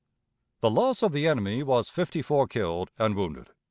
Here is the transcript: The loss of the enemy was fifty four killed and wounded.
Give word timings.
The 0.61 0.71
loss 0.71 1.03
of 1.03 1.11
the 1.11 1.27
enemy 1.27 1.61
was 1.61 1.87
fifty 1.87 2.23
four 2.23 2.47
killed 2.47 2.89
and 2.97 3.13
wounded. 3.15 3.51